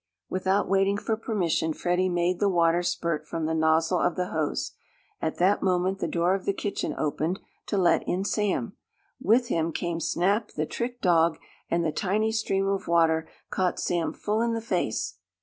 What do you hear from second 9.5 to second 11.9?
came Snap, the trick dog, and